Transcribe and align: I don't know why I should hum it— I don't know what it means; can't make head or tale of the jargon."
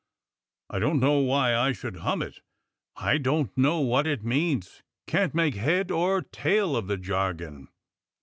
I 0.71 0.79
don't 0.79 0.99
know 0.99 1.19
why 1.19 1.55
I 1.55 1.73
should 1.73 1.97
hum 1.97 2.23
it— 2.23 2.39
I 2.95 3.19
don't 3.19 3.55
know 3.55 3.81
what 3.81 4.07
it 4.07 4.23
means; 4.25 4.81
can't 5.05 5.35
make 5.35 5.53
head 5.53 5.91
or 5.91 6.23
tale 6.23 6.75
of 6.75 6.87
the 6.87 6.97
jargon." 6.97 7.67